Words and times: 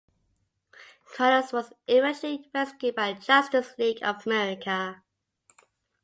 Chronos 1.05 1.53
was 1.53 1.73
eventually 1.87 2.49
rescued 2.55 2.95
by 2.95 3.13
the 3.13 3.21
Justice 3.21 3.75
League 3.77 4.01
of 4.01 4.25
America. 4.25 5.03